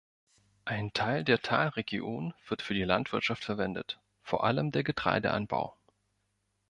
Ein 0.65 0.93
Teil 0.93 1.23
der 1.23 1.43
Talregion 1.43 2.33
wird 2.47 2.63
für 2.63 2.73
die 2.73 2.81
Landwirtschaft 2.85 3.43
verwendet, 3.43 4.01
vor 4.23 4.43
allem 4.43 4.71
der 4.71 4.83
Getreideanbau. 4.83 5.75